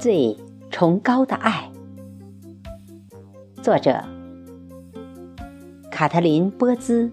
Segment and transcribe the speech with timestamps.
[0.00, 0.34] 最
[0.70, 1.70] 崇高的爱，
[3.62, 4.02] 作者
[5.90, 7.12] 卡特琳·波兹，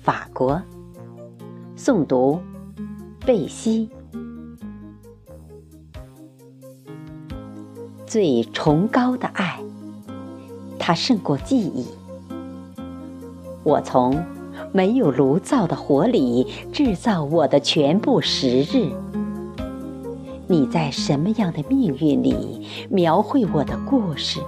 [0.00, 0.62] 法国，
[1.76, 2.40] 诵读
[3.26, 3.90] 贝西。
[8.06, 9.60] 最崇高的爱，
[10.78, 11.86] 它胜过记忆。
[13.64, 14.24] 我从
[14.72, 18.90] 没有炉灶的火里制造我的全部时日。
[20.46, 24.40] 你在什么样的命运里描绘我的故事？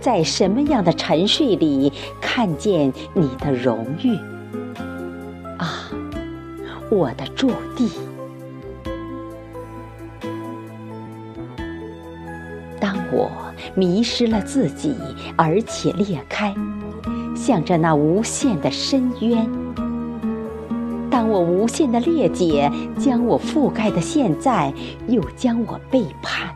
[0.00, 4.16] 在什么样的沉睡里看见你的荣誉？
[5.58, 5.90] 啊，
[6.90, 7.90] 我的驻地！
[12.80, 13.30] 当我
[13.74, 14.94] 迷失了自己，
[15.36, 16.54] 而且裂开，
[17.44, 19.46] 向着那无限的深渊。
[21.10, 24.72] 当我无限的裂解将我覆盖的现在，
[25.08, 26.48] 又将我背叛。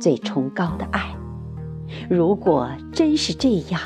[0.00, 1.12] 最崇高的爱，
[2.08, 3.80] 如果真是这样，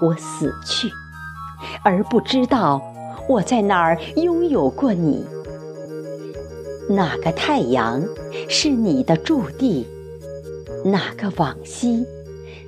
[0.00, 0.88] 我死去，
[1.82, 2.80] 而不知道
[3.28, 5.24] 我在哪儿拥有过你。
[6.88, 8.00] 哪个太阳
[8.48, 9.84] 是你的驻地？
[10.86, 12.04] 哪个往昔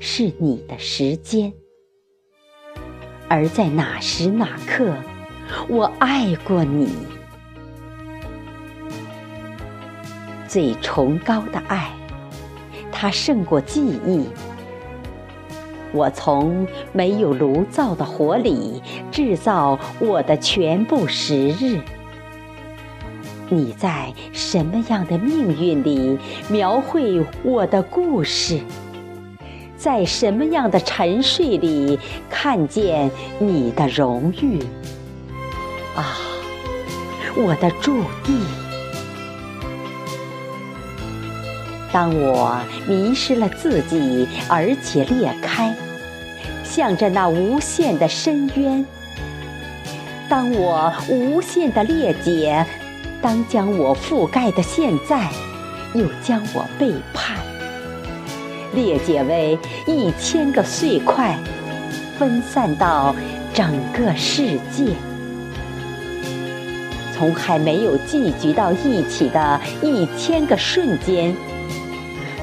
[0.00, 1.52] 是你的时间？
[3.28, 4.94] 而在哪时哪刻，
[5.68, 6.88] 我爱过你。
[10.48, 11.92] 最崇高的爱，
[12.90, 14.26] 它胜过记忆。
[15.92, 21.82] 我从没有炉灶的火里制造我的全部时日。
[23.48, 28.60] 你在什么样的命运里描绘我的故事？
[29.76, 31.98] 在什么样的沉睡里
[32.30, 34.58] 看见你的荣誉？
[35.94, 36.16] 啊，
[37.36, 38.40] 我的驻地！
[41.92, 42.58] 当我
[42.88, 45.74] 迷失了自己，而且裂开，
[46.64, 48.84] 向着那无限的深渊；
[50.28, 52.66] 当我无限的裂解，
[53.22, 55.28] 当将我覆盖的现在，
[55.94, 57.36] 又将我背叛。
[58.74, 61.38] 裂解为一千个碎块，
[62.18, 63.14] 分散到
[63.54, 64.94] 整个世界。
[67.14, 71.34] 从还没有聚集到一起的一千个瞬间，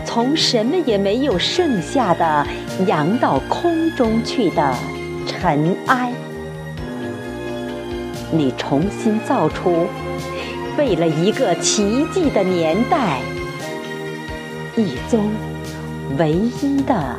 [0.03, 2.47] 从什么也没有剩下的
[2.87, 4.75] 扬到空中去的
[5.27, 6.11] 尘埃，
[8.31, 9.85] 你重新造出，
[10.77, 13.19] 为了一个奇迹的年代，
[14.75, 15.29] 一宗。
[16.19, 17.15] 唯一的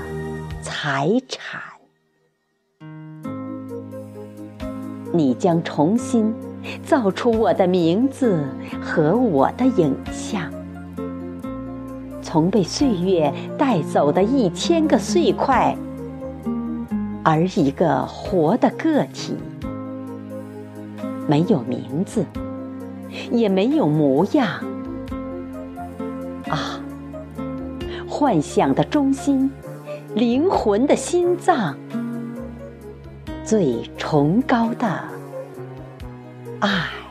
[0.62, 1.60] 财产，
[5.12, 6.32] 你将重新
[6.84, 8.46] 造出我的名字
[8.80, 10.48] 和我的影像，
[12.22, 15.76] 从被岁月带走的一千个碎块，
[17.24, 19.36] 而一个活的个体，
[21.26, 22.24] 没有名字，
[23.30, 24.46] 也没有模样，
[26.48, 26.80] 啊！
[28.08, 29.50] 幻想的中心，
[30.14, 31.76] 灵魂的心脏，
[33.44, 34.86] 最崇高的
[36.60, 37.03] 爱。